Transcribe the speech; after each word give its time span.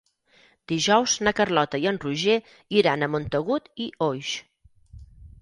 Dijous 0.71 1.13
na 1.27 1.33
Carlota 1.39 1.81
i 1.83 1.85
en 1.91 1.99
Roger 2.07 2.39
iran 2.81 3.05
a 3.05 3.11
Montagut 3.17 3.71
i 3.87 3.89
Oix. 4.09 4.35